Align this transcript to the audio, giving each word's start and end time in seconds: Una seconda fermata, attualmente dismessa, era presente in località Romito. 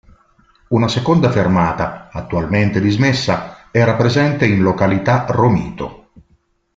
Una 0.69 0.87
seconda 0.87 1.29
fermata, 1.29 2.09
attualmente 2.11 2.81
dismessa, 2.81 3.67
era 3.69 3.93
presente 3.97 4.47
in 4.47 4.63
località 4.63 5.27
Romito. 5.29 6.09